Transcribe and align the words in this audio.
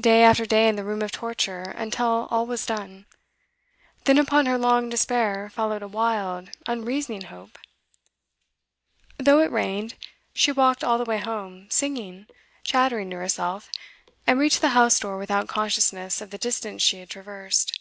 Day 0.00 0.22
after 0.22 0.46
day 0.46 0.68
in 0.68 0.76
the 0.76 0.84
room 0.84 1.02
of 1.02 1.10
torture, 1.10 1.62
until 1.62 2.28
all 2.30 2.46
was 2.46 2.64
done. 2.64 3.06
Then 4.04 4.18
upon 4.18 4.46
her 4.46 4.56
long 4.56 4.88
despair 4.88 5.50
followed 5.52 5.82
a 5.82 5.88
wild, 5.88 6.50
unreasoning 6.68 7.22
hope. 7.22 7.58
Though 9.18 9.40
it 9.40 9.50
rained, 9.50 9.96
she 10.32 10.52
walked 10.52 10.84
all 10.84 10.96
the 10.96 11.02
way 11.02 11.18
home, 11.18 11.66
singing, 11.70 12.28
chattering 12.62 13.10
to 13.10 13.16
herself, 13.16 13.68
and 14.28 14.38
reached 14.38 14.60
the 14.60 14.68
house 14.78 15.00
door 15.00 15.18
without 15.18 15.48
consciousness 15.48 16.20
of 16.20 16.30
the 16.30 16.38
distance 16.38 16.80
she 16.80 17.00
had 17.00 17.10
traversed. 17.10 17.80